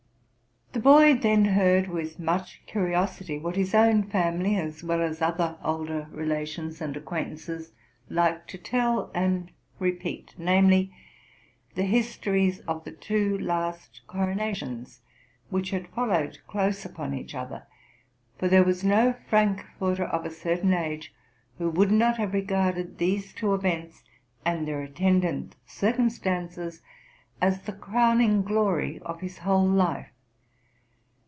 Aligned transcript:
The 0.73 0.79
boy 0.79 1.15
then 1.15 1.43
heard, 1.43 1.89
with 1.89 2.17
much 2.17 2.61
curiosity, 2.65 3.37
what 3.37 3.57
his 3.57 3.75
own 3.75 4.03
family, 4.03 4.55
as 4.55 4.85
well 4.85 5.01
as 5.01 5.21
other 5.21 5.57
older 5.61 6.07
relations 6.11 6.79
and 6.79 6.95
acquaintances, 6.95 7.73
RELATING 8.07 8.07
'TO 8.07 8.07
MY 8.15 8.21
LIFE. 8.21 8.23
19 8.23 8.23
liked 8.37 8.49
to 8.51 8.57
tell 8.57 9.11
and 9.13 9.51
repeat; 9.79 10.33
viz., 10.37 10.87
the 11.75 11.83
histories 11.83 12.59
of 12.61 12.85
the 12.85 12.93
two 12.93 13.37
last 13.39 13.99
coronations, 14.07 15.01
which 15.49 15.71
had 15.71 15.89
followed 15.89 16.39
close 16.47 16.85
upon 16.85 17.13
each 17.13 17.35
other; 17.35 17.67
for 18.37 18.47
there 18.47 18.63
was 18.63 18.81
no 18.81 19.13
Frankforter 19.29 20.05
of 20.09 20.25
a 20.25 20.31
certain 20.31 20.73
age 20.73 21.13
who 21.57 21.69
would 21.69 21.91
not 21.91 22.15
have 22.15 22.33
regarded 22.33 22.97
these 22.97 23.33
two 23.33 23.53
events, 23.53 24.03
and 24.45 24.65
their 24.65 24.81
attendant 24.81 25.57
circum 25.65 26.09
stances, 26.09 26.81
as 27.41 27.63
the 27.63 27.73
crowning 27.73 28.41
glory 28.41 28.99
of 29.03 29.19
his 29.19 29.39
whole 29.39 29.67
life. 29.67 30.07